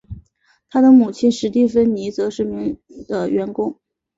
[0.67, 2.75] 他的母亲史蒂芬妮则是名
[3.07, 3.79] 的员工。